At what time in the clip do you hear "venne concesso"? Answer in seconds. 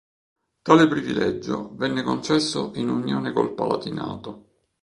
1.75-2.71